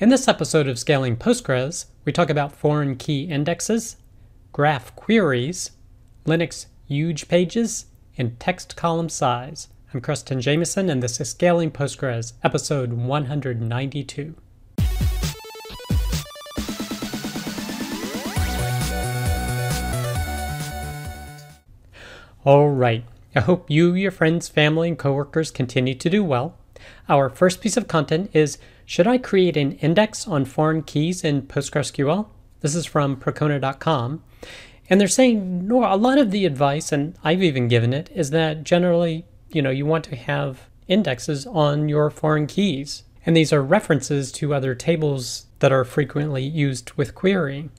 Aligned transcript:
In 0.00 0.08
this 0.08 0.28
episode 0.28 0.66
of 0.66 0.78
Scaling 0.78 1.18
Postgres, 1.18 1.84
we 2.06 2.12
talk 2.12 2.30
about 2.30 2.56
foreign 2.56 2.96
key 2.96 3.24
indexes, 3.24 3.98
graph 4.50 4.96
queries, 4.96 5.72
Linux 6.24 6.64
huge 6.88 7.28
pages, 7.28 7.84
and 8.16 8.40
text 8.40 8.76
column 8.76 9.10
size. 9.10 9.68
I'm 9.92 10.00
Creston 10.00 10.40
Jamison, 10.40 10.88
and 10.88 11.02
this 11.02 11.20
is 11.20 11.28
Scaling 11.28 11.70
Postgres, 11.70 12.32
episode 12.42 12.94
192. 12.94 14.34
All 22.44 22.70
right. 22.70 23.04
I 23.36 23.40
hope 23.40 23.70
you, 23.70 23.92
your 23.92 24.10
friends, 24.10 24.48
family, 24.48 24.88
and 24.88 24.98
coworkers 24.98 25.50
continue 25.50 25.94
to 25.94 26.08
do 26.08 26.24
well. 26.24 26.56
Our 27.10 27.28
first 27.28 27.60
piece 27.60 27.76
of 27.76 27.86
content 27.86 28.30
is 28.32 28.56
Should 28.90 29.06
I 29.06 29.18
create 29.18 29.56
an 29.56 29.74
index 29.74 30.26
on 30.26 30.44
foreign 30.44 30.82
keys 30.82 31.22
in 31.22 31.42
PostgreSQL? 31.42 32.26
This 32.60 32.74
is 32.74 32.86
from 32.86 33.18
Percona.com. 33.18 34.24
And 34.88 35.00
they're 35.00 35.06
saying 35.06 35.68
no, 35.68 35.84
a 35.84 35.94
lot 35.94 36.18
of 36.18 36.32
the 36.32 36.44
advice, 36.44 36.90
and 36.90 37.16
I've 37.22 37.40
even 37.40 37.68
given 37.68 37.92
it, 37.92 38.10
is 38.12 38.30
that 38.30 38.64
generally, 38.64 39.26
you 39.48 39.62
know, 39.62 39.70
you 39.70 39.86
want 39.86 40.02
to 40.06 40.16
have 40.16 40.68
indexes 40.88 41.46
on 41.46 41.88
your 41.88 42.10
foreign 42.10 42.48
keys. 42.48 43.04
And 43.24 43.36
these 43.36 43.52
are 43.52 43.62
references 43.62 44.32
to 44.32 44.52
other 44.52 44.74
tables 44.74 45.46
that 45.60 45.70
are 45.70 45.84
frequently 45.84 46.42
used 46.42 46.90
with 46.94 47.14
querying. 47.14 47.70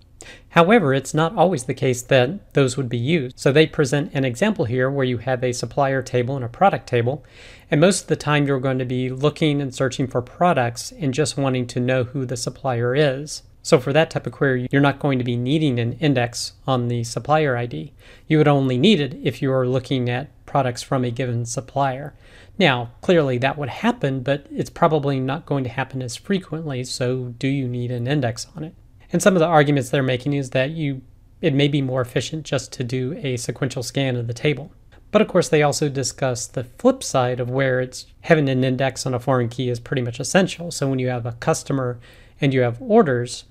However, 0.49 0.93
it's 0.93 1.13
not 1.13 1.35
always 1.35 1.63
the 1.63 1.73
case 1.73 2.01
that 2.01 2.53
those 2.53 2.77
would 2.77 2.89
be 2.89 2.97
used. 2.97 3.39
So 3.39 3.51
they 3.51 3.65
present 3.65 4.11
an 4.13 4.25
example 4.25 4.65
here 4.65 4.89
where 4.89 5.05
you 5.05 5.19
have 5.19 5.43
a 5.43 5.53
supplier 5.53 6.01
table 6.01 6.35
and 6.35 6.43
a 6.43 6.49
product 6.49 6.87
table, 6.87 7.23
and 7.69 7.79
most 7.79 8.01
of 8.01 8.07
the 8.07 8.15
time 8.15 8.45
you're 8.45 8.59
going 8.59 8.79
to 8.79 8.85
be 8.85 9.09
looking 9.09 9.61
and 9.61 9.73
searching 9.73 10.07
for 10.07 10.21
products 10.21 10.91
and 10.91 11.13
just 11.13 11.37
wanting 11.37 11.67
to 11.67 11.79
know 11.79 12.03
who 12.03 12.25
the 12.25 12.37
supplier 12.37 12.95
is. 12.95 13.43
So 13.63 13.79
for 13.79 13.93
that 13.93 14.09
type 14.09 14.25
of 14.25 14.33
query, 14.33 14.67
you're 14.71 14.81
not 14.81 14.99
going 14.99 15.19
to 15.19 15.23
be 15.23 15.37
needing 15.37 15.79
an 15.79 15.93
index 15.93 16.53
on 16.65 16.87
the 16.87 17.03
supplier 17.03 17.55
ID. 17.55 17.93
You 18.27 18.39
would 18.39 18.47
only 18.47 18.77
need 18.77 18.99
it 18.99 19.13
if 19.21 19.41
you 19.41 19.53
are 19.53 19.67
looking 19.67 20.09
at 20.09 20.29
products 20.45 20.81
from 20.81 21.05
a 21.05 21.11
given 21.11 21.45
supplier. 21.45 22.15
Now, 22.57 22.91
clearly 23.01 23.37
that 23.37 23.57
would 23.57 23.69
happen, 23.69 24.21
but 24.21 24.47
it's 24.51 24.69
probably 24.69 25.19
not 25.19 25.45
going 25.45 25.63
to 25.63 25.69
happen 25.69 26.01
as 26.01 26.15
frequently, 26.15 26.83
so 26.83 27.35
do 27.37 27.47
you 27.47 27.67
need 27.67 27.91
an 27.91 28.07
index 28.07 28.47
on 28.55 28.63
it? 28.63 28.73
And 29.11 29.21
some 29.21 29.35
of 29.35 29.39
the 29.39 29.47
arguments 29.47 29.89
they're 29.89 30.03
making 30.03 30.33
is 30.33 30.51
that 30.51 30.71
you 30.71 31.01
it 31.41 31.55
may 31.55 31.67
be 31.67 31.81
more 31.81 32.01
efficient 32.01 32.45
just 32.45 32.71
to 32.73 32.83
do 32.83 33.19
a 33.23 33.35
sequential 33.35 33.81
scan 33.81 34.15
of 34.15 34.27
the 34.27 34.33
table. 34.33 34.71
But 35.09 35.21
of 35.21 35.27
course, 35.27 35.49
they 35.49 35.63
also 35.63 35.89
discuss 35.89 36.45
the 36.47 36.63
flip 36.63 37.03
side 37.03 37.39
of 37.39 37.49
where 37.49 37.81
it's 37.81 38.05
having 38.21 38.47
an 38.47 38.63
index 38.63 39.05
on 39.05 39.13
a 39.13 39.19
foreign 39.19 39.49
key 39.49 39.69
is 39.69 39.79
pretty 39.79 40.01
much 40.01 40.19
essential. 40.19 40.71
So 40.71 40.87
when 40.87 40.99
you 40.99 41.09
have 41.09 41.25
a 41.25 41.33
customer 41.33 41.99
and 42.39 42.53
you 42.53 42.61
have 42.61 42.81
orders, 42.81 43.45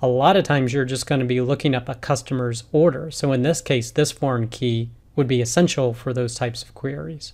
a 0.00 0.06
lot 0.06 0.36
of 0.36 0.44
times 0.44 0.72
you're 0.72 0.84
just 0.84 1.06
going 1.06 1.20
to 1.20 1.26
be 1.26 1.40
looking 1.40 1.74
up 1.74 1.88
a 1.88 1.96
customer's 1.96 2.64
order. 2.72 3.10
So 3.10 3.32
in 3.32 3.42
this 3.42 3.60
case, 3.60 3.90
this 3.90 4.12
foreign 4.12 4.48
key 4.48 4.90
would 5.16 5.26
be 5.26 5.42
essential 5.42 5.92
for 5.92 6.12
those 6.12 6.34
types 6.34 6.62
of 6.62 6.74
queries. 6.74 7.32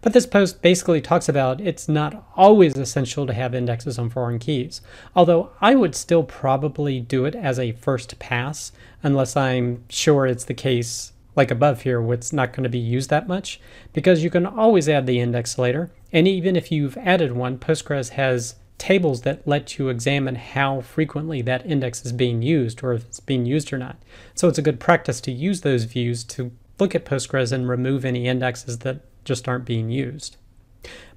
But 0.00 0.12
this 0.12 0.26
post 0.26 0.62
basically 0.62 1.00
talks 1.00 1.28
about 1.28 1.60
it's 1.60 1.88
not 1.88 2.26
always 2.36 2.76
essential 2.76 3.26
to 3.26 3.32
have 3.32 3.54
indexes 3.54 3.98
on 3.98 4.10
foreign 4.10 4.38
keys, 4.38 4.80
although 5.14 5.50
I 5.60 5.74
would 5.74 5.94
still 5.94 6.22
probably 6.22 7.00
do 7.00 7.24
it 7.24 7.34
as 7.34 7.58
a 7.58 7.72
first 7.72 8.18
pass 8.18 8.72
unless 9.02 9.36
I'm 9.36 9.84
sure 9.88 10.26
it's 10.26 10.44
the 10.44 10.54
case 10.54 11.12
like 11.34 11.50
above 11.50 11.82
here 11.82 12.00
where 12.00 12.14
it's 12.14 12.32
not 12.32 12.52
going 12.52 12.62
to 12.62 12.68
be 12.68 12.78
used 12.78 13.10
that 13.10 13.28
much 13.28 13.60
because 13.92 14.24
you 14.24 14.30
can 14.30 14.46
always 14.46 14.88
add 14.88 15.06
the 15.06 15.20
index 15.20 15.58
later 15.58 15.90
and 16.12 16.26
even 16.26 16.56
if 16.56 16.72
you've 16.72 16.96
added 16.96 17.32
one 17.32 17.58
Postgres 17.58 18.10
has 18.10 18.54
tables 18.78 19.22
that 19.22 19.46
let 19.46 19.78
you 19.78 19.88
examine 19.88 20.34
how 20.34 20.80
frequently 20.80 21.42
that 21.42 21.66
index 21.66 22.04
is 22.04 22.12
being 22.12 22.42
used 22.42 22.82
or 22.82 22.92
if 22.92 23.04
it's 23.04 23.20
being 23.20 23.46
used 23.46 23.72
or 23.72 23.78
not. 23.78 23.96
So 24.34 24.48
it's 24.48 24.58
a 24.58 24.62
good 24.62 24.80
practice 24.80 25.20
to 25.22 25.32
use 25.32 25.62
those 25.62 25.84
views 25.84 26.24
to 26.24 26.52
look 26.78 26.94
at 26.94 27.04
Postgres 27.04 27.52
and 27.52 27.68
remove 27.68 28.04
any 28.04 28.28
indexes 28.28 28.78
that 28.78 29.00
just 29.26 29.46
aren't 29.46 29.66
being 29.66 29.90
used. 29.90 30.38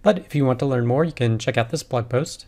But 0.01 0.19
if 0.19 0.35
you 0.35 0.45
want 0.45 0.59
to 0.59 0.65
learn 0.65 0.85
more, 0.85 1.05
you 1.05 1.13
can 1.13 1.39
check 1.39 1.57
out 1.57 1.69
this 1.69 1.83
blog 1.83 2.09
post. 2.09 2.45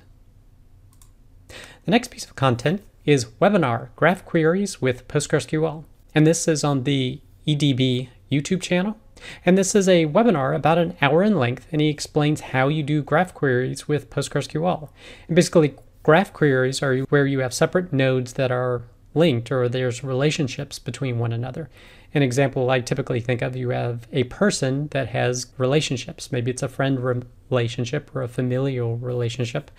The 1.85 1.91
next 1.91 2.11
piece 2.11 2.25
of 2.25 2.35
content 2.35 2.83
is 3.05 3.25
webinar 3.41 3.89
graph 3.95 4.25
queries 4.25 4.81
with 4.81 5.07
PostgreSQL. 5.07 5.85
And 6.13 6.27
this 6.27 6.47
is 6.47 6.63
on 6.63 6.83
the 6.83 7.21
EDB 7.47 8.09
YouTube 8.31 8.61
channel. 8.61 8.97
And 9.45 9.57
this 9.57 9.75
is 9.75 9.87
a 9.87 10.07
webinar 10.07 10.55
about 10.55 10.77
an 10.77 10.95
hour 11.01 11.21
in 11.23 11.37
length, 11.37 11.67
and 11.71 11.79
he 11.79 11.89
explains 11.89 12.41
how 12.41 12.67
you 12.67 12.81
do 12.81 13.03
graph 13.03 13.33
queries 13.33 13.87
with 13.87 14.09
PostgreSQL. 14.09 14.89
And 15.27 15.35
basically, 15.35 15.75
graph 16.03 16.33
queries 16.33 16.81
are 16.81 16.97
where 17.09 17.27
you 17.27 17.39
have 17.39 17.53
separate 17.53 17.93
nodes 17.93 18.33
that 18.33 18.51
are 18.51 18.83
linked 19.13 19.51
or 19.51 19.67
there's 19.67 20.03
relationships 20.03 20.79
between 20.79 21.19
one 21.19 21.33
another. 21.33 21.69
An 22.13 22.21
example 22.21 22.69
I 22.69 22.81
typically 22.81 23.21
think 23.21 23.41
of 23.41 23.55
you 23.55 23.69
have 23.69 24.07
a 24.11 24.25
person 24.25 24.89
that 24.89 25.09
has 25.09 25.47
relationships. 25.57 26.31
Maybe 26.31 26.51
it's 26.51 26.63
a 26.63 26.67
friend 26.67 27.25
relationship 27.49 28.13
or 28.13 28.21
a 28.21 28.27
familial 28.27 28.97
relationship. 28.97 29.71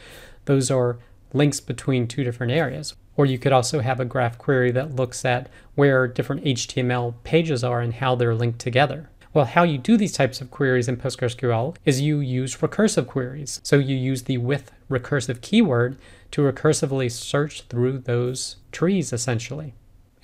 Those 0.47 0.70
are 0.70 0.98
links 1.34 1.60
between 1.60 2.09
two 2.09 2.25
different 2.25 2.53
areas. 2.53 2.94
Or 3.16 3.26
you 3.26 3.38
could 3.38 3.53
also 3.53 3.81
have 3.81 4.00
a 4.00 4.06
graph 4.06 4.38
query 4.38 4.70
that 4.70 4.97
looks 4.97 5.25
at 5.25 5.50
where 5.75 6.09
different 6.09 6.44
HTML 6.44 7.15
pages 7.22 7.62
are 7.62 7.81
and 7.81 7.94
how 7.94 8.15
they're 8.15 8.34
linked 8.34 8.59
together. 8.59 9.10
Well, 9.34 9.44
how 9.44 9.62
you 9.62 9.78
do 9.78 9.97
these 9.97 10.12
types 10.12 10.41
of 10.41 10.50
queries 10.50 10.88
in 10.88 10.97
PostgreSQL 10.97 11.76
is 11.84 12.00
you 12.00 12.20
use 12.20 12.56
recursive 12.56 13.06
queries. 13.06 13.60
So 13.62 13.76
you 13.76 13.97
use 13.97 14.22
the 14.22 14.38
with 14.38 14.72
recursive 14.91 15.41
keyword 15.43 15.99
to 16.32 16.43
recursively 16.43 17.10
search 17.10 17.62
through 17.62 17.99
those 17.99 18.56
trees 18.72 19.12
essentially. 19.12 19.75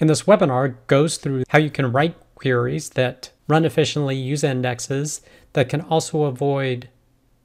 And 0.01 0.09
this 0.09 0.23
webinar 0.23 0.77
goes 0.87 1.17
through 1.17 1.45
how 1.49 1.59
you 1.59 1.71
can 1.71 1.91
write 1.91 2.17
queries 2.35 2.91
that 2.91 3.33
run 3.49 3.65
efficiently, 3.65 4.15
use 4.17 4.45
indexes, 4.45 5.23
that 5.55 5.69
can 5.69 5.81
also 5.83 6.23
avoid 6.23 6.89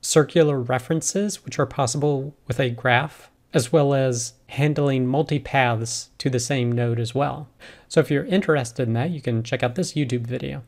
circular 0.02 0.59
references, 0.59 1.46
which 1.46 1.58
are 1.58 1.66
possible 1.66 2.36
with 2.47 2.59
a 2.59 2.69
graph, 2.69 3.31
as 3.53 3.72
well 3.72 3.94
as 3.94 4.34
handling 4.47 5.08
multi-paths 5.08 6.09
to 6.18 6.30
the 6.30 6.40
same 6.40 6.72
node 6.72 7.00
as 7.00 7.16
well. 7.16 7.50
So 7.88 8.00
if 8.02 8.12
you're 8.12 8.25
interested 8.25 8.88
in 8.88 8.94
that, 8.94 9.12
you 9.12 9.22
can 9.22 9.44
check 9.44 9.63
out 9.63 9.75
this 9.75 9.94
YouTube 9.94 10.28
video. 10.28 10.63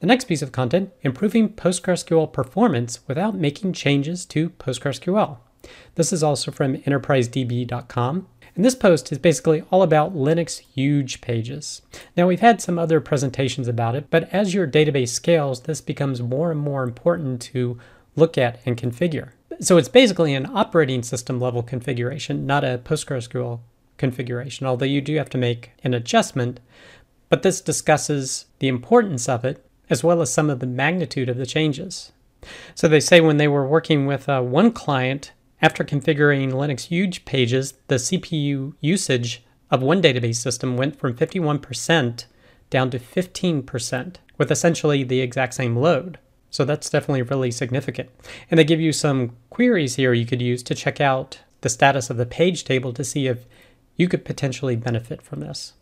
The 0.00 0.06
next 0.06 0.24
piece 0.24 0.42
of 0.42 0.52
content, 0.52 0.92
improving 1.00 1.48
PostgreSQL 1.48 2.32
performance 2.32 3.00
without 3.08 3.34
making 3.34 3.72
changes 3.72 4.26
to 4.26 4.50
PostgreSQL. 4.50 5.38
This 5.94 6.12
is 6.12 6.22
also 6.22 6.50
from 6.50 6.76
enterprisedb.com. 6.76 8.28
And 8.56 8.64
this 8.64 8.74
post 8.74 9.12
is 9.12 9.18
basically 9.18 9.62
all 9.70 9.82
about 9.82 10.16
Linux 10.16 10.58
huge 10.58 11.20
pages. 11.20 11.82
Now 12.16 12.26
we've 12.26 12.40
had 12.40 12.62
some 12.62 12.78
other 12.78 13.00
presentations 13.00 13.68
about 13.68 13.94
it, 13.94 14.06
but 14.10 14.32
as 14.32 14.54
your 14.54 14.66
database 14.66 15.10
scales, 15.10 15.62
this 15.62 15.82
becomes 15.82 16.22
more 16.22 16.50
and 16.50 16.58
more 16.58 16.82
important 16.82 17.42
to 17.42 17.78
look 18.16 18.38
at 18.38 18.58
and 18.64 18.76
configure. 18.76 19.30
So 19.60 19.76
it's 19.76 19.88
basically 19.88 20.34
an 20.34 20.50
operating 20.54 21.02
system 21.02 21.38
level 21.38 21.62
configuration, 21.62 22.46
not 22.46 22.64
a 22.64 22.80
PostgreSQL 22.82 23.60
configuration, 23.98 24.66
although 24.66 24.86
you 24.86 25.02
do 25.02 25.16
have 25.16 25.30
to 25.30 25.38
make 25.38 25.72
an 25.84 25.92
adjustment. 25.92 26.58
But 27.28 27.42
this 27.42 27.60
discusses 27.60 28.46
the 28.58 28.68
importance 28.68 29.28
of 29.28 29.44
it 29.44 29.62
as 29.90 30.02
well 30.02 30.22
as 30.22 30.32
some 30.32 30.48
of 30.50 30.60
the 30.60 30.66
magnitude 30.66 31.28
of 31.28 31.36
the 31.36 31.46
changes. 31.46 32.12
So 32.74 32.88
they 32.88 33.00
say 33.00 33.20
when 33.20 33.36
they 33.36 33.48
were 33.48 33.66
working 33.66 34.06
with 34.06 34.28
uh, 34.28 34.40
one 34.40 34.72
client, 34.72 35.32
after 35.62 35.84
configuring 35.84 36.52
Linux 36.52 36.86
huge 36.86 37.24
pages, 37.24 37.74
the 37.88 37.96
CPU 37.96 38.74
usage 38.80 39.44
of 39.70 39.82
one 39.82 40.02
database 40.02 40.36
system 40.36 40.76
went 40.76 40.96
from 40.96 41.14
51% 41.14 42.24
down 42.70 42.90
to 42.90 42.98
15%, 42.98 44.16
with 44.38 44.50
essentially 44.50 45.02
the 45.02 45.20
exact 45.20 45.54
same 45.54 45.76
load. 45.76 46.18
So 46.50 46.64
that's 46.64 46.90
definitely 46.90 47.22
really 47.22 47.50
significant. 47.50 48.10
And 48.50 48.58
they 48.58 48.64
give 48.64 48.80
you 48.80 48.92
some 48.92 49.36
queries 49.50 49.96
here 49.96 50.12
you 50.12 50.26
could 50.26 50.42
use 50.42 50.62
to 50.64 50.74
check 50.74 51.00
out 51.00 51.40
the 51.62 51.68
status 51.68 52.10
of 52.10 52.16
the 52.16 52.26
page 52.26 52.64
table 52.64 52.92
to 52.92 53.04
see 53.04 53.26
if 53.26 53.46
you 53.96 54.08
could 54.08 54.24
potentially 54.24 54.76
benefit 54.76 55.22
from 55.22 55.40
this. 55.40 55.72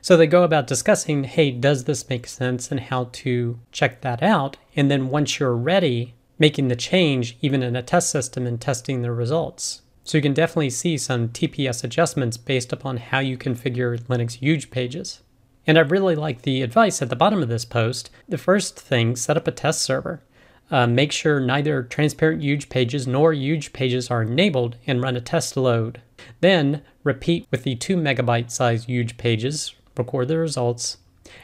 So 0.00 0.16
they 0.16 0.26
go 0.26 0.42
about 0.42 0.66
discussing, 0.66 1.24
hey, 1.24 1.50
does 1.50 1.84
this 1.84 2.08
make 2.08 2.26
sense 2.26 2.70
and 2.70 2.80
how 2.80 3.10
to 3.12 3.58
check 3.72 4.00
that 4.02 4.22
out? 4.22 4.56
And 4.74 4.90
then 4.90 5.08
once 5.08 5.38
you're 5.38 5.56
ready, 5.56 6.14
making 6.38 6.68
the 6.68 6.76
change 6.76 7.36
even 7.40 7.62
in 7.62 7.76
a 7.76 7.82
test 7.82 8.10
system 8.10 8.46
and 8.46 8.60
testing 8.60 9.02
the 9.02 9.12
results. 9.12 9.82
So 10.04 10.18
you 10.18 10.22
can 10.22 10.34
definitely 10.34 10.70
see 10.70 10.98
some 10.98 11.30
TPS 11.30 11.82
adjustments 11.82 12.36
based 12.36 12.72
upon 12.72 12.98
how 12.98 13.18
you 13.18 13.36
configure 13.36 13.98
Linux 14.02 14.34
huge 14.34 14.70
pages. 14.70 15.20
And 15.66 15.76
I 15.76 15.80
really 15.80 16.14
like 16.14 16.42
the 16.42 16.62
advice 16.62 17.02
at 17.02 17.10
the 17.10 17.16
bottom 17.16 17.42
of 17.42 17.48
this 17.48 17.64
post. 17.64 18.10
The 18.28 18.38
first 18.38 18.78
thing, 18.78 19.16
set 19.16 19.36
up 19.36 19.48
a 19.48 19.50
test 19.50 19.82
server. 19.82 20.22
Uh, 20.70 20.86
make 20.86 21.12
sure 21.12 21.40
neither 21.40 21.82
transparent 21.82 22.42
huge 22.42 22.68
pages 22.68 23.06
nor 23.06 23.32
huge 23.32 23.72
pages 23.72 24.10
are 24.10 24.22
enabled 24.22 24.76
and 24.86 25.02
run 25.02 25.16
a 25.16 25.20
test 25.20 25.56
load. 25.56 26.00
Then 26.40 26.82
repeat 27.04 27.46
with 27.50 27.62
the 27.62 27.74
2 27.74 27.96
megabyte 27.96 28.50
size 28.50 28.84
huge 28.84 29.16
pages, 29.16 29.74
record 29.96 30.28
the 30.28 30.38
results, 30.38 30.98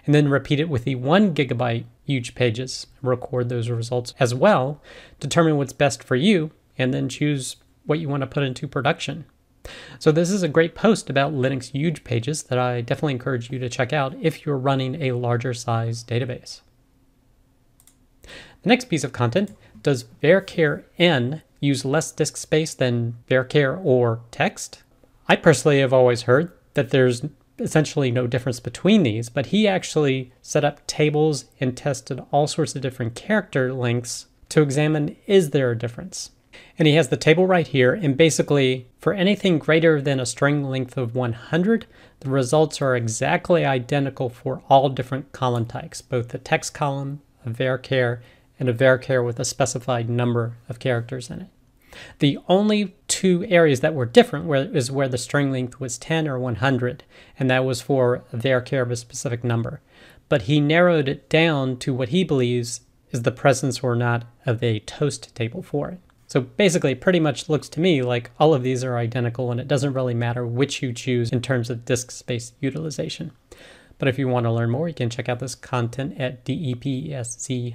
and 0.06 0.14
then 0.14 0.28
repeat 0.28 0.60
it 0.60 0.68
with 0.68 0.84
the 0.84 0.96
1 0.96 1.34
gigabyte 1.34 1.84
huge 2.04 2.34
pages, 2.34 2.86
record 3.02 3.48
those 3.48 3.70
results 3.70 4.14
as 4.18 4.34
well, 4.34 4.82
determine 5.20 5.56
what's 5.56 5.72
best 5.72 6.02
for 6.02 6.16
you, 6.16 6.50
and 6.78 6.92
then 6.92 7.08
choose 7.08 7.56
what 7.84 7.98
you 7.98 8.08
want 8.08 8.22
to 8.22 8.26
put 8.26 8.42
into 8.42 8.66
production. 8.66 9.24
So 9.98 10.10
this 10.10 10.30
is 10.30 10.42
a 10.42 10.48
great 10.48 10.74
post 10.74 11.08
about 11.08 11.32
Linux 11.32 11.70
huge 11.70 12.04
pages 12.04 12.42
that 12.44 12.58
I 12.58 12.80
definitely 12.80 13.14
encourage 13.14 13.50
you 13.50 13.58
to 13.60 13.68
check 13.68 13.92
out 13.92 14.14
if 14.20 14.44
you're 14.44 14.58
running 14.58 15.00
a 15.00 15.12
larger 15.12 15.54
size 15.54 16.02
database. 16.02 16.62
The 18.22 18.68
next 18.68 18.86
piece 18.86 19.04
of 19.04 19.12
content, 19.12 19.56
does 19.82 20.04
varchar 20.22 20.84
n 20.98 21.42
use 21.60 21.84
less 21.84 22.12
disk 22.12 22.36
space 22.36 22.74
than 22.74 23.16
varchar 23.28 23.80
or 23.84 24.20
text? 24.30 24.82
I 25.28 25.36
personally 25.36 25.80
have 25.80 25.92
always 25.92 26.22
heard 26.22 26.52
that 26.74 26.90
there's 26.90 27.22
essentially 27.58 28.10
no 28.10 28.26
difference 28.26 28.60
between 28.60 29.02
these, 29.02 29.28
but 29.28 29.46
he 29.46 29.68
actually 29.68 30.32
set 30.42 30.64
up 30.64 30.86
tables 30.86 31.46
and 31.60 31.76
tested 31.76 32.22
all 32.30 32.46
sorts 32.46 32.74
of 32.74 32.82
different 32.82 33.14
character 33.14 33.72
lengths 33.72 34.26
to 34.48 34.62
examine 34.62 35.16
is 35.26 35.50
there 35.50 35.70
a 35.70 35.78
difference. 35.78 36.30
And 36.78 36.86
he 36.86 36.94
has 36.94 37.08
the 37.08 37.16
table 37.16 37.46
right 37.46 37.66
here, 37.66 37.94
and 37.94 38.16
basically, 38.16 38.86
for 38.98 39.14
anything 39.14 39.58
greater 39.58 40.02
than 40.02 40.20
a 40.20 40.26
string 40.26 40.64
length 40.64 40.96
of 40.96 41.14
100, 41.14 41.86
the 42.20 42.30
results 42.30 42.82
are 42.82 42.94
exactly 42.94 43.64
identical 43.64 44.28
for 44.28 44.62
all 44.68 44.88
different 44.88 45.32
column 45.32 45.66
types, 45.66 46.02
both 46.02 46.28
the 46.28 46.38
text 46.38 46.74
column, 46.74 47.22
a 47.46 47.50
varchar, 47.50 48.20
and 48.58 48.68
a 48.68 48.74
varchar 48.74 49.24
with 49.24 49.40
a 49.40 49.44
specified 49.44 50.10
number 50.10 50.56
of 50.68 50.78
characters 50.78 51.30
in 51.30 51.42
it. 51.42 51.48
The 52.18 52.38
only 52.48 52.94
two 53.08 53.44
areas 53.48 53.80
that 53.80 53.94
were 53.94 54.06
different 54.06 54.46
were, 54.46 54.56
is 54.56 54.90
where 54.90 55.08
the 55.08 55.18
string 55.18 55.50
length 55.50 55.80
was 55.80 55.98
10 55.98 56.26
or 56.28 56.38
100, 56.38 57.04
and 57.38 57.50
that 57.50 57.64
was 57.64 57.80
for 57.80 58.24
varchar 58.32 58.82
of 58.82 58.90
a 58.90 58.96
specific 58.96 59.44
number. 59.44 59.80
But 60.28 60.42
he 60.42 60.60
narrowed 60.60 61.08
it 61.08 61.28
down 61.28 61.76
to 61.78 61.92
what 61.92 62.08
he 62.08 62.24
believes 62.24 62.80
is 63.10 63.22
the 63.22 63.30
presence 63.30 63.80
or 63.80 63.94
not 63.94 64.24
of 64.46 64.62
a 64.62 64.80
toast 64.80 65.34
table 65.34 65.62
for 65.62 65.90
it. 65.90 66.00
So 66.26 66.40
basically, 66.40 66.94
pretty 66.94 67.20
much 67.20 67.50
looks 67.50 67.68
to 67.70 67.80
me 67.80 68.00
like 68.00 68.30
all 68.40 68.54
of 68.54 68.62
these 68.62 68.82
are 68.82 68.96
identical 68.96 69.50
and 69.50 69.60
it 69.60 69.68
doesn't 69.68 69.92
really 69.92 70.14
matter 70.14 70.46
which 70.46 70.82
you 70.82 70.94
choose 70.94 71.30
in 71.30 71.42
terms 71.42 71.68
of 71.68 71.84
disk 71.84 72.10
space 72.10 72.52
utilization. 72.58 73.32
But 73.98 74.08
if 74.08 74.18
you 74.18 74.28
want 74.28 74.44
to 74.46 74.50
learn 74.50 74.70
more, 74.70 74.88
you 74.88 74.94
can 74.94 75.10
check 75.10 75.28
out 75.28 75.40
this 75.40 75.54
content 75.54 76.18
at 76.18 76.44
depesz.com. 76.46 77.74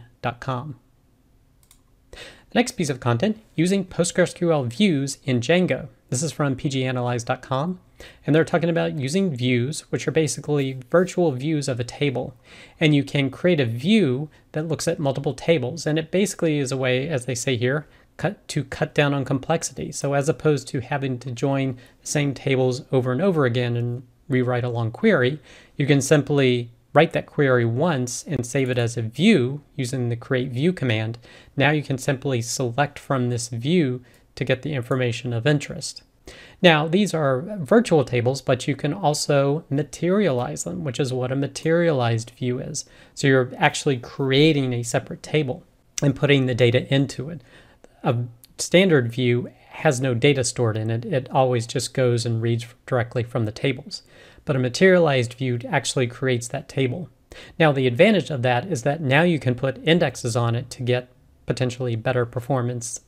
Next 2.57 2.71
piece 2.71 2.89
of 2.89 2.99
content, 2.99 3.39
using 3.53 3.85
PostgreSQL 3.85 4.65
views 4.65 5.19
in 5.23 5.41
Django. 5.41 5.89
This 6.09 6.23
is 6.23 6.31
from 6.31 6.55
pganalyze.com, 6.55 7.79
and 8.25 8.35
they're 8.35 8.43
talking 8.43 8.71
about 8.71 8.97
using 8.97 9.29
views, 9.29 9.81
which 9.91 10.07
are 10.07 10.11
basically 10.11 10.79
virtual 10.89 11.31
views 11.33 11.67
of 11.67 11.79
a 11.79 11.83
table. 11.83 12.33
And 12.79 12.95
you 12.95 13.03
can 13.03 13.29
create 13.29 13.59
a 13.59 13.65
view 13.67 14.31
that 14.53 14.67
looks 14.67 14.87
at 14.87 14.97
multiple 14.97 15.35
tables, 15.35 15.85
and 15.85 15.99
it 15.99 16.09
basically 16.09 16.57
is 16.57 16.71
a 16.71 16.77
way, 16.77 17.07
as 17.07 17.27
they 17.27 17.35
say 17.35 17.57
here, 17.57 17.85
cut 18.17 18.47
to 18.47 18.63
cut 18.63 18.95
down 18.95 19.13
on 19.13 19.23
complexity. 19.23 19.91
So 19.91 20.13
as 20.13 20.27
opposed 20.27 20.67
to 20.69 20.79
having 20.79 21.19
to 21.19 21.31
join 21.31 21.77
the 22.01 22.07
same 22.07 22.33
tables 22.33 22.81
over 22.91 23.11
and 23.11 23.21
over 23.21 23.45
again 23.45 23.77
and 23.77 24.01
rewrite 24.27 24.63
a 24.63 24.69
long 24.69 24.89
query, 24.89 25.39
you 25.75 25.85
can 25.85 26.01
simply 26.01 26.71
write 26.97 27.13
that 27.13 27.27
query 27.27 27.63
once 27.63 28.23
and 28.23 28.43
save 28.43 28.71
it 28.71 28.79
as 28.79 28.97
a 28.97 29.03
view 29.03 29.61
using 29.75 30.09
the 30.09 30.15
create 30.15 30.49
view 30.49 30.73
command. 30.73 31.19
Now 31.55 31.69
you 31.69 31.83
can 31.83 31.99
simply 31.99 32.41
select 32.41 32.97
from 32.97 33.29
this 33.29 33.49
view 33.49 34.01
to 34.33 34.43
get 34.43 34.63
the 34.63 34.73
information 34.73 35.31
of 35.31 35.45
interest. 35.45 36.01
Now, 36.59 36.87
these 36.87 37.13
are 37.13 37.45
virtual 37.59 38.03
tables, 38.03 38.41
but 38.41 38.67
you 38.67 38.75
can 38.75 38.93
also 38.93 39.63
materialize 39.69 40.63
them, 40.63 40.83
which 40.83 40.99
is 40.99 41.13
what 41.13 41.31
a 41.31 41.35
materialized 41.35 42.31
view 42.31 42.57
is. 42.57 42.83
So 43.13 43.27
you're 43.27 43.53
actually 43.57 43.97
creating 43.97 44.73
a 44.73 44.81
separate 44.81 45.21
table 45.21 45.63
and 46.01 46.15
putting 46.15 46.47
the 46.47 46.55
data 46.55 46.91
into 46.91 47.29
it 47.29 47.41
a 48.03 48.15
standard 48.57 49.11
view 49.11 49.49
has 49.69 50.01
no 50.01 50.13
data 50.13 50.43
stored 50.43 50.77
in 50.77 50.89
it. 50.89 51.05
It 51.05 51.29
always 51.29 51.67
just 51.67 51.93
goes 51.93 52.25
and 52.25 52.41
reads 52.41 52.65
directly 52.85 53.23
from 53.23 53.45
the 53.45 53.51
tables. 53.51 54.01
But 54.47 54.55
a 54.55 54.59
materialized 54.59 55.33
view 55.33 55.59
actually 55.69 56.07
creates 56.07 56.47
that 56.47 56.69
table. 56.69 57.09
Now, 57.59 57.73
the 57.73 57.85
advantage 57.85 58.29
of 58.29 58.43
that 58.43 58.65
is 58.65 58.83
that 58.83 59.01
now 59.01 59.23
you 59.23 59.39
can 59.39 59.55
put 59.55 59.85
indexes 59.85 60.37
on 60.37 60.55
it 60.55 60.69
to 60.69 60.83
get 60.83 61.09
potentially 61.45 61.97
better 61.97 62.25
performance. 62.25 63.01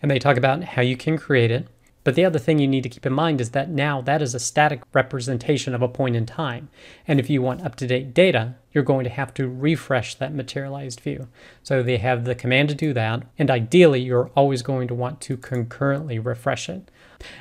And 0.00 0.08
they 0.08 0.20
talk 0.20 0.36
about 0.36 0.62
how 0.62 0.82
you 0.82 0.96
can 0.96 1.18
create 1.18 1.50
it, 1.50 1.66
but 2.06 2.14
the 2.14 2.24
other 2.24 2.38
thing 2.38 2.60
you 2.60 2.68
need 2.68 2.84
to 2.84 2.88
keep 2.88 3.04
in 3.04 3.12
mind 3.12 3.40
is 3.40 3.50
that 3.50 3.68
now 3.68 4.00
that 4.00 4.22
is 4.22 4.32
a 4.32 4.38
static 4.38 4.80
representation 4.92 5.74
of 5.74 5.82
a 5.82 5.88
point 5.88 6.14
in 6.14 6.24
time. 6.24 6.68
And 7.08 7.18
if 7.18 7.28
you 7.28 7.42
want 7.42 7.64
up 7.64 7.74
to 7.74 7.86
date 7.88 8.14
data, 8.14 8.54
you're 8.70 8.84
going 8.84 9.02
to 9.02 9.10
have 9.10 9.34
to 9.34 9.48
refresh 9.48 10.14
that 10.14 10.32
materialized 10.32 11.00
view. 11.00 11.26
So 11.64 11.82
they 11.82 11.96
have 11.96 12.24
the 12.24 12.36
command 12.36 12.68
to 12.68 12.76
do 12.76 12.92
that. 12.92 13.24
And 13.40 13.50
ideally, 13.50 14.02
you're 14.02 14.30
always 14.36 14.62
going 14.62 14.86
to 14.86 14.94
want 14.94 15.20
to 15.22 15.36
concurrently 15.36 16.20
refresh 16.20 16.68
it. 16.68 16.88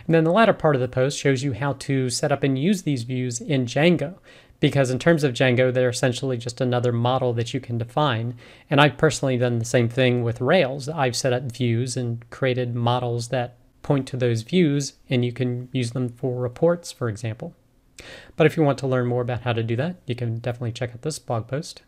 And 0.08 0.16
then 0.16 0.24
the 0.24 0.32
latter 0.32 0.52
part 0.52 0.74
of 0.74 0.82
the 0.82 0.88
post 0.88 1.20
shows 1.20 1.44
you 1.44 1.54
how 1.54 1.74
to 1.74 2.10
set 2.10 2.32
up 2.32 2.42
and 2.42 2.58
use 2.58 2.82
these 2.82 3.04
views 3.04 3.40
in 3.40 3.68
Django 3.68 4.16
because 4.60 4.90
in 4.90 4.98
terms 4.98 5.24
of 5.24 5.34
Django, 5.34 5.72
they're 5.72 5.90
essentially 5.90 6.38
just 6.38 6.60
another 6.60 6.92
model 6.92 7.34
that 7.34 7.54
you 7.54 7.60
can 7.60 7.78
define. 7.78 8.34
And 8.72 8.82
I've 8.82 8.98
personally 8.98 9.38
done 9.38 9.60
the 9.60 9.66
same 9.66 9.90
thing 9.90 10.24
with 10.24 10.42
Rails. 10.42 10.90
I've 10.90 11.16
set 11.16 11.34
up 11.34 11.52
views 11.52 11.96
and 11.96 12.28
created 12.32 12.74
models 12.74 13.28
that 13.28 13.58
point 13.86 14.08
to 14.08 14.18
those 14.18 14.42
views 14.42 14.94
and 15.10 15.24
you 15.24 15.32
can 15.32 15.70
use 15.72 15.92
them 15.92 16.10
for 16.10 16.42
reports, 16.42 16.92
for 16.92 17.08
example. 17.08 17.54
But 18.36 18.48
if 18.48 18.58
you 18.58 18.64
want 18.64 18.80
to 18.80 18.88
learn 18.88 19.06
more 19.06 19.22
about 19.22 19.42
how 19.42 19.54
to 19.54 19.64
do 19.64 19.76
that, 19.78 19.98
you 20.08 20.16
can 20.16 20.40
definitely 20.40 20.72
check 20.72 20.90
out 20.90 21.04
this 21.04 21.20
blog 21.20 21.48
post. 21.48 21.84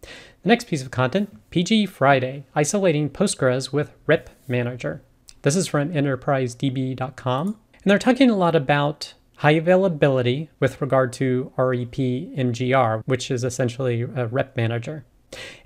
The 0.00 0.48
next 0.48 0.66
piece 0.66 0.82
of 0.82 0.90
content, 0.90 1.38
PG 1.50 1.86
Friday, 1.86 2.46
isolating 2.54 3.10
Postgres 3.10 3.72
with 3.72 3.92
REP 4.06 4.30
Manager. 4.48 5.02
This 5.42 5.56
is 5.56 5.68
from 5.68 5.92
enterprisedb.com, 5.92 7.46
and 7.46 7.84
they're 7.84 7.98
talking 7.98 8.30
a 8.30 8.36
lot 8.36 8.56
about 8.56 9.14
high 9.36 9.52
availability 9.52 10.50
with 10.58 10.80
regard 10.80 11.12
to 11.14 11.52
REP 11.58 11.94
MGR, 11.94 13.02
which 13.04 13.30
is 13.30 13.44
essentially 13.44 14.02
a 14.02 14.26
REP 14.26 14.56
manager. 14.56 15.04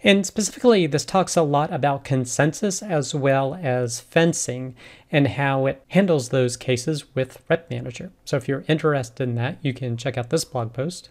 And 0.02 0.24
specifically, 0.24 0.86
this 0.86 1.04
talks 1.04 1.36
a 1.36 1.42
lot 1.42 1.70
about 1.72 2.04
consensus 2.04 2.82
as 2.82 3.14
well 3.14 3.58
as 3.62 4.00
fencing 4.00 4.74
and 5.12 5.28
how 5.28 5.66
it 5.66 5.82
handles 5.88 6.30
those 6.30 6.56
cases 6.56 7.14
with 7.14 7.42
REP 7.48 7.70
Manager. 7.70 8.10
So 8.24 8.36
if 8.36 8.48
you're 8.48 8.64
interested 8.68 9.28
in 9.28 9.34
that, 9.36 9.58
you 9.62 9.74
can 9.74 9.96
check 9.96 10.16
out 10.16 10.30
this 10.30 10.44
blog 10.44 10.72
post. 10.72 11.10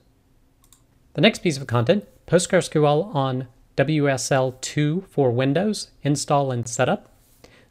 The 1.14 1.22
next 1.22 1.40
piece 1.40 1.58
of 1.58 1.68
content, 1.68 2.08
PostgreSQL 2.28 3.14
on 3.14 3.48
WSL2 3.78 5.08
for 5.08 5.32
Windows, 5.32 5.92
install 6.04 6.52
and 6.52 6.68
setup. 6.68 7.10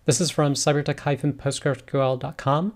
This 0.05 0.21
is 0.21 0.31
from 0.31 0.55
cybertec-postgresql.com. 0.55 2.75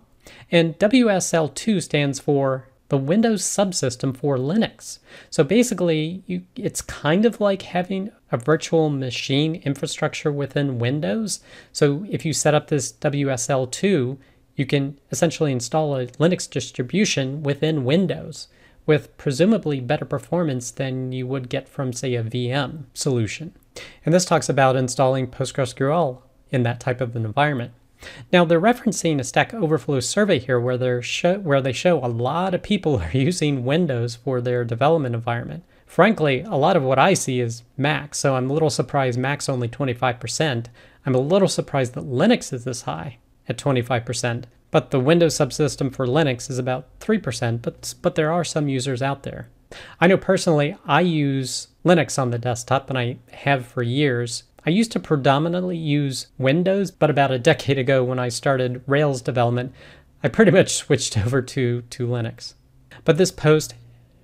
And 0.50 0.78
WSL2 0.78 1.82
stands 1.82 2.20
for 2.20 2.68
the 2.92 2.98
Windows 2.98 3.42
subsystem 3.42 4.14
for 4.14 4.36
Linux. 4.36 4.98
So 5.30 5.42
basically, 5.42 6.22
you, 6.26 6.42
it's 6.56 6.82
kind 6.82 7.24
of 7.24 7.40
like 7.40 7.62
having 7.62 8.12
a 8.30 8.36
virtual 8.36 8.90
machine 8.90 9.54
infrastructure 9.64 10.30
within 10.30 10.78
Windows. 10.78 11.40
So 11.72 12.04
if 12.10 12.26
you 12.26 12.34
set 12.34 12.52
up 12.52 12.66
this 12.66 12.92
WSL2, 12.92 14.18
you 14.56 14.66
can 14.66 15.00
essentially 15.10 15.52
install 15.52 15.96
a 15.96 16.06
Linux 16.06 16.50
distribution 16.50 17.42
within 17.42 17.84
Windows 17.84 18.48
with 18.84 19.16
presumably 19.16 19.80
better 19.80 20.04
performance 20.04 20.70
than 20.70 21.12
you 21.12 21.26
would 21.26 21.48
get 21.48 21.70
from, 21.70 21.94
say, 21.94 22.14
a 22.14 22.22
VM 22.22 22.84
solution. 22.92 23.56
And 24.04 24.12
this 24.12 24.26
talks 24.26 24.50
about 24.50 24.76
installing 24.76 25.28
PostgreSQL 25.28 26.20
in 26.50 26.62
that 26.64 26.80
type 26.80 27.00
of 27.00 27.16
an 27.16 27.24
environment. 27.24 27.72
Now 28.32 28.44
they're 28.44 28.60
referencing 28.60 29.20
a 29.20 29.24
Stack 29.24 29.54
Overflow 29.54 30.00
survey 30.00 30.38
here 30.38 30.58
where, 30.58 30.76
they're 30.76 31.02
show, 31.02 31.38
where 31.38 31.60
they 31.60 31.72
show 31.72 32.04
a 32.04 32.06
lot 32.06 32.54
of 32.54 32.62
people 32.62 32.96
are 33.02 33.10
using 33.12 33.64
Windows 33.64 34.16
for 34.16 34.40
their 34.40 34.64
development 34.64 35.14
environment. 35.14 35.64
Frankly, 35.86 36.40
a 36.40 36.56
lot 36.56 36.76
of 36.76 36.82
what 36.82 36.98
I 36.98 37.12
see 37.14 37.40
is 37.40 37.64
Mac, 37.76 38.14
so 38.14 38.34
I'm 38.34 38.48
a 38.48 38.52
little 38.52 38.70
surprised 38.70 39.18
Mac's 39.18 39.48
only 39.48 39.68
25%. 39.68 40.66
I'm 41.04 41.14
a 41.14 41.18
little 41.18 41.48
surprised 41.48 41.94
that 41.94 42.08
Linux 42.08 42.52
is 42.52 42.64
this 42.64 42.82
high 42.82 43.18
at 43.48 43.58
25%, 43.58 44.44
but 44.70 44.90
the 44.90 45.00
Windows 45.00 45.36
subsystem 45.36 45.94
for 45.94 46.06
Linux 46.06 46.48
is 46.48 46.58
about 46.58 46.98
3%, 47.00 47.60
but, 47.60 47.94
but 48.00 48.14
there 48.14 48.32
are 48.32 48.44
some 48.44 48.68
users 48.68 49.02
out 49.02 49.22
there. 49.22 49.48
I 50.00 50.06
know 50.06 50.16
personally 50.16 50.76
I 50.86 51.02
use 51.02 51.68
Linux 51.84 52.18
on 52.18 52.30
the 52.30 52.38
desktop 52.38 52.88
and 52.88 52.98
I 52.98 53.18
have 53.32 53.66
for 53.66 53.82
years, 53.82 54.44
I 54.64 54.70
used 54.70 54.92
to 54.92 55.00
predominantly 55.00 55.76
use 55.76 56.28
Windows, 56.38 56.92
but 56.92 57.10
about 57.10 57.32
a 57.32 57.38
decade 57.38 57.78
ago 57.78 58.04
when 58.04 58.20
I 58.20 58.28
started 58.28 58.82
Rails 58.86 59.20
development, 59.20 59.72
I 60.22 60.28
pretty 60.28 60.52
much 60.52 60.74
switched 60.76 61.18
over 61.18 61.42
to, 61.42 61.82
to 61.82 62.06
Linux. 62.06 62.54
But 63.04 63.18
this 63.18 63.32
post 63.32 63.74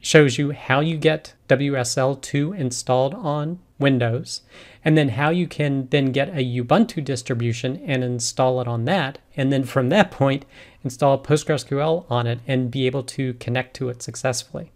shows 0.01 0.39
you 0.39 0.53
how 0.53 0.79
you 0.79 0.97
get 0.97 1.35
WSL2 1.49 2.57
installed 2.57 3.15
on 3.15 3.59
Windows, 3.81 4.43
and 4.85 4.97
then 4.97 5.11
how 5.11 5.31
you 5.31 5.49
can 5.49 5.89
then 5.91 6.13
get 6.13 6.29
a 6.31 6.63
Ubuntu 6.63 7.05
distribution 7.05 7.83
and 7.85 8.05
install 8.05 8.61
it 8.61 8.69
on 8.69 8.85
that, 8.85 9.19
and 9.37 9.53
then 9.53 9.65
from 9.65 9.89
that 9.89 10.13
point, 10.13 10.45
install 10.85 11.21
PostgreSQL 11.21 12.07
on 12.09 12.29
it 12.29 12.39
and 12.47 12.71
be 12.71 12.87
able 12.87 13.03
to 13.03 13.35
connect 13.35 13.75
to 13.77 13.89
it 13.89 14.03
successfully. 14.03 14.71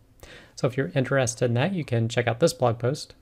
So 0.56 0.66
if 0.66 0.76
you're 0.76 0.92
interested 0.94 1.46
in 1.46 1.54
that, 1.54 1.72
you 1.72 1.84
can 1.84 2.08
check 2.08 2.26
out 2.26 2.40
this 2.40 2.52
blog 2.52 2.78
post. 2.78 3.14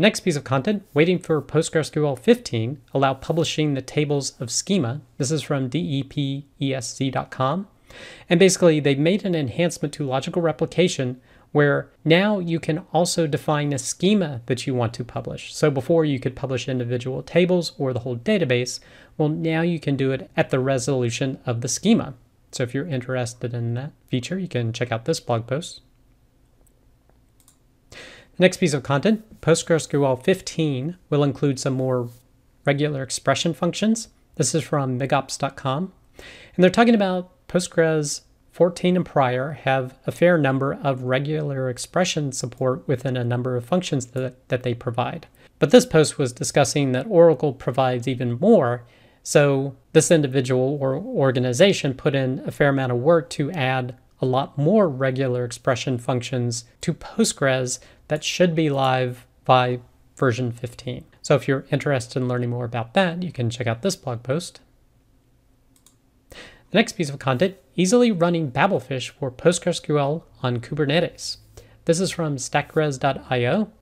The 0.00 0.06
next 0.06 0.20
piece 0.20 0.36
of 0.36 0.44
content, 0.44 0.82
waiting 0.94 1.18
for 1.18 1.42
PostgreSQL 1.42 2.18
15, 2.18 2.80
allow 2.94 3.12
publishing 3.12 3.74
the 3.74 3.82
tables 3.82 4.32
of 4.40 4.50
schema. 4.50 5.02
This 5.18 5.30
is 5.30 5.42
from 5.42 5.68
depesz.com. 5.68 7.68
And 8.30 8.40
basically, 8.40 8.80
they've 8.80 8.98
made 8.98 9.26
an 9.26 9.34
enhancement 9.34 9.92
to 9.92 10.06
logical 10.06 10.40
replication 10.40 11.20
where 11.52 11.90
now 12.02 12.38
you 12.38 12.58
can 12.58 12.78
also 12.94 13.26
define 13.26 13.74
a 13.74 13.78
schema 13.78 14.40
that 14.46 14.66
you 14.66 14.74
want 14.74 14.94
to 14.94 15.04
publish. 15.04 15.54
So 15.54 15.70
before 15.70 16.06
you 16.06 16.18
could 16.18 16.34
publish 16.34 16.66
individual 16.66 17.22
tables 17.22 17.72
or 17.76 17.92
the 17.92 18.00
whole 18.00 18.16
database, 18.16 18.80
well, 19.18 19.28
now 19.28 19.60
you 19.60 19.78
can 19.78 19.96
do 19.96 20.12
it 20.12 20.30
at 20.34 20.48
the 20.48 20.60
resolution 20.60 21.38
of 21.44 21.60
the 21.60 21.68
schema. 21.68 22.14
So 22.52 22.62
if 22.62 22.72
you're 22.72 22.86
interested 22.86 23.52
in 23.52 23.74
that 23.74 23.92
feature, 24.08 24.38
you 24.38 24.48
can 24.48 24.72
check 24.72 24.92
out 24.92 25.04
this 25.04 25.20
blog 25.20 25.46
post. 25.46 25.82
Next 28.40 28.56
piece 28.56 28.72
of 28.72 28.82
content, 28.82 29.42
PostgreSQL 29.42 30.24
15 30.24 30.96
will 31.10 31.22
include 31.22 31.60
some 31.60 31.74
more 31.74 32.08
regular 32.64 33.02
expression 33.02 33.52
functions. 33.52 34.08
This 34.36 34.54
is 34.54 34.64
from 34.64 34.98
migops.com. 34.98 35.92
And 36.16 36.64
they're 36.64 36.70
talking 36.70 36.94
about 36.94 37.32
Postgres 37.48 38.22
14 38.52 38.96
and 38.96 39.04
prior 39.04 39.52
have 39.52 39.98
a 40.06 40.10
fair 40.10 40.38
number 40.38 40.72
of 40.82 41.02
regular 41.02 41.68
expression 41.68 42.32
support 42.32 42.88
within 42.88 43.14
a 43.14 43.24
number 43.24 43.56
of 43.56 43.66
functions 43.66 44.06
that, 44.06 44.48
that 44.48 44.62
they 44.62 44.72
provide. 44.72 45.26
But 45.58 45.70
this 45.70 45.84
post 45.84 46.16
was 46.16 46.32
discussing 46.32 46.92
that 46.92 47.06
Oracle 47.08 47.52
provides 47.52 48.08
even 48.08 48.40
more, 48.40 48.86
so 49.22 49.76
this 49.92 50.10
individual 50.10 50.78
or 50.80 50.94
organization 50.96 51.92
put 51.92 52.14
in 52.14 52.42
a 52.46 52.50
fair 52.50 52.70
amount 52.70 52.92
of 52.92 52.98
work 53.00 53.28
to 53.30 53.50
add 53.50 53.96
a 54.22 54.26
lot 54.26 54.56
more 54.56 54.88
regular 54.88 55.44
expression 55.44 55.98
functions 55.98 56.64
to 56.80 56.94
Postgres 56.94 57.80
that 58.10 58.24
should 58.24 58.56
be 58.56 58.68
live 58.68 59.24
by 59.44 59.78
version 60.16 60.50
15. 60.50 61.04
So 61.22 61.36
if 61.36 61.46
you're 61.46 61.64
interested 61.70 62.20
in 62.20 62.26
learning 62.26 62.50
more 62.50 62.64
about 62.64 62.92
that, 62.94 63.22
you 63.22 63.30
can 63.30 63.50
check 63.50 63.68
out 63.68 63.82
this 63.82 63.94
blog 63.94 64.24
post. 64.24 64.60
The 66.30 66.36
next 66.76 66.92
piece 66.92 67.08
of 67.08 67.20
content, 67.20 67.56
easily 67.76 68.10
running 68.10 68.50
Babelfish 68.50 69.10
for 69.10 69.30
PostgreSQL 69.30 70.24
on 70.42 70.58
Kubernetes. 70.58 71.36
This 71.84 72.00
is 72.00 72.10
from 72.10 72.34
stackgres.io, 72.34 73.72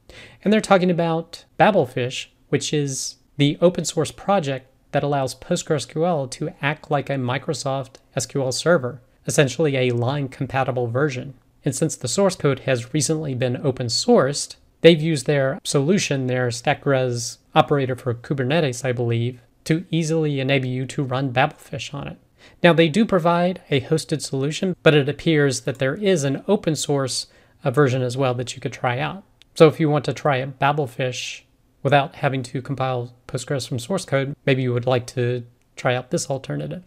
and 0.44 0.52
they're 0.52 0.60
talking 0.60 0.90
about 0.90 1.46
Babelfish, 1.58 2.26
which 2.50 2.74
is 2.74 3.16
the 3.38 3.56
open 3.62 3.86
source 3.86 4.10
project 4.10 4.66
that 4.92 5.02
allows 5.02 5.34
PostgreSQL 5.34 6.30
to 6.32 6.50
act 6.60 6.90
like 6.90 7.08
a 7.08 7.14
Microsoft 7.14 7.96
SQL 8.14 8.52
server, 8.52 9.00
essentially 9.26 9.76
a 9.76 9.90
line 9.92 10.28
compatible 10.28 10.86
version. 10.86 11.32
And 11.64 11.74
since 11.74 11.96
the 11.96 12.08
source 12.08 12.36
code 12.36 12.60
has 12.60 12.94
recently 12.94 13.34
been 13.34 13.56
open 13.56 13.88
sourced, 13.88 14.56
they've 14.80 15.00
used 15.00 15.26
their 15.26 15.60
solution, 15.64 16.26
their 16.26 16.48
StackGres 16.48 17.38
operator 17.54 17.96
for 17.96 18.14
Kubernetes, 18.14 18.84
I 18.84 18.92
believe, 18.92 19.40
to 19.64 19.84
easily 19.90 20.40
enable 20.40 20.68
you 20.68 20.86
to 20.86 21.02
run 21.02 21.32
Babelfish 21.32 21.92
on 21.92 22.08
it. 22.08 22.18
Now, 22.62 22.72
they 22.72 22.88
do 22.88 23.04
provide 23.04 23.60
a 23.70 23.80
hosted 23.80 24.22
solution, 24.22 24.76
but 24.82 24.94
it 24.94 25.08
appears 25.08 25.62
that 25.62 25.78
there 25.78 25.94
is 25.94 26.24
an 26.24 26.42
open 26.48 26.76
source 26.76 27.26
uh, 27.64 27.70
version 27.70 28.02
as 28.02 28.16
well 28.16 28.34
that 28.34 28.54
you 28.54 28.60
could 28.60 28.72
try 28.72 28.98
out. 28.98 29.24
So 29.54 29.66
if 29.66 29.80
you 29.80 29.90
want 29.90 30.04
to 30.04 30.12
try 30.12 30.44
Babelfish 30.44 31.42
without 31.82 32.16
having 32.16 32.42
to 32.44 32.62
compile 32.62 33.12
Postgres 33.26 33.68
from 33.68 33.78
source 33.78 34.04
code, 34.04 34.36
maybe 34.46 34.62
you 34.62 34.72
would 34.72 34.86
like 34.86 35.06
to 35.08 35.44
try 35.76 35.94
out 35.94 36.10
this 36.10 36.30
alternative. 36.30 36.84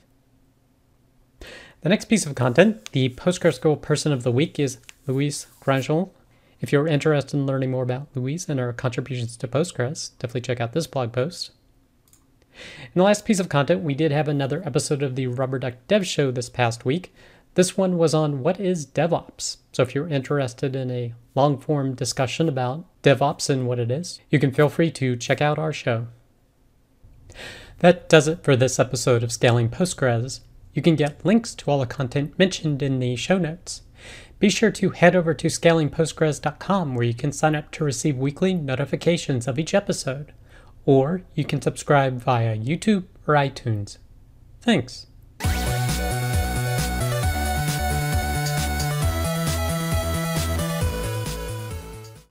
The 1.82 1.90
next 1.90 2.06
piece 2.06 2.28
of 2.28 2.36
content, 2.36 2.92
the 2.92 3.10
PostgreSQL 3.10 3.82
Person 3.82 4.12
of 4.12 4.22
the 4.22 4.32
Week, 4.32 4.60
is 4.60 4.78
Louise 5.08 5.48
Grandjean. 5.64 6.12
If 6.60 6.72
you're 6.72 6.88
interested 6.88 7.36
in 7.36 7.48
learning 7.48 7.72
more 7.72 7.82
about 7.82 8.08
Louise 8.14 8.48
and 8.48 8.60
her 8.60 8.72
contributions 8.72 9.36
to 9.38 9.48
Postgres, 9.48 10.12
definitely 10.20 10.42
check 10.42 10.62
out 10.62 10.74
this 10.74 10.86
blog 10.86 11.12
post. 11.12 11.50
In 12.54 12.92
the 12.94 13.02
last 13.02 13.26
piece 13.26 13.40
of 13.40 13.50
content, 13.50 13.82
we 13.82 13.96
did 13.96 14.12
have 14.12 14.28
another 14.28 14.62
episode 14.64 15.02
of 15.02 15.16
the 15.16 15.26
Rubber 15.26 15.58
Duck 15.58 15.74
Dev 15.88 16.06
Show 16.06 16.30
this 16.30 16.50
past 16.50 16.86
week. 16.86 17.16
This 17.56 17.76
one 17.76 17.98
was 17.98 18.14
on 18.14 18.44
what 18.44 18.60
is 18.60 18.86
DevOps. 18.86 19.58
So 19.72 19.82
if 19.82 19.96
you're 19.96 20.08
interested 20.08 20.76
in 20.76 20.92
a 20.92 21.16
long 21.34 21.58
form 21.58 21.96
discussion 21.96 22.48
about 22.48 22.86
DevOps 23.02 23.50
and 23.50 23.68
what 23.68 23.80
it 23.80 23.90
is, 23.90 24.22
you 24.30 24.38
can 24.38 24.52
feel 24.52 24.70
free 24.70 24.92
to 24.92 25.16
check 25.16 25.42
out 25.42 25.58
our 25.58 25.74
show. 25.74 26.06
That 27.80 28.08
does 28.08 28.28
it 28.28 28.44
for 28.44 28.56
this 28.56 28.78
episode 28.78 29.24
of 29.24 29.32
Scaling 29.32 29.70
Postgres. 29.70 30.42
You 30.74 30.82
can 30.82 30.96
get 30.96 31.25
links 31.25 31.54
to 31.56 31.70
all 31.70 31.80
the 31.80 31.86
content 31.86 32.38
mentioned 32.40 32.82
in 32.82 33.00
the 33.00 33.16
show 33.16 33.38
notes. 33.38 33.82
Be 34.40 34.50
sure 34.50 34.72
to 34.72 34.90
head 34.90 35.16
over 35.16 35.34
to 35.34 35.48
scalingpostgres.com 35.48 36.96
where 36.96 37.06
you 37.06 37.13
can 37.13 37.32
sign 37.32 37.56
up 37.56 37.70
to 37.72 37.84
receive 37.84 38.18
weekly 38.18 38.54
notifications 38.54 39.48
of 39.48 39.60
each 39.60 39.74
episode 39.74 40.34
or 40.86 41.22
you 41.36 41.44
can 41.44 41.62
subscribe 41.62 42.22
via 42.22 42.58
YouTube 42.58 43.06
or 43.28 43.36
iTunes. 43.36 43.98
Thanks. 44.62 45.08